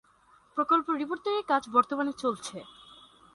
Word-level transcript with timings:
প্রকল্প 0.57 0.87
রিপোর্ট 0.91 1.21
তৈরির 1.25 1.49
কাজ 1.51 1.63
বর্তমানে 1.75 2.13
চলছে। 2.21 2.57